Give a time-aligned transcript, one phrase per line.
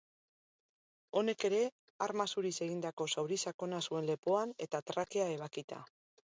[1.21, 1.59] Honek ere
[2.07, 5.85] arma zuriz egindako zauri sakona zuen lepoan, eta trakea ebakita.